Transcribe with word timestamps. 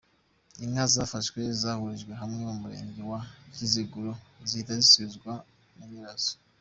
Inka 0.63 0.85
zafashwe 0.93 1.41
zahurijwe 1.61 2.11
hamwe 2.21 2.39
mu 2.49 2.55
murenge 2.61 3.01
wa 3.11 3.19
Kiziguro 3.55 4.11
zihita 4.49 4.73
zisubizwa 4.81 5.29
ba 5.79 5.85
nyirazo. 5.89 6.31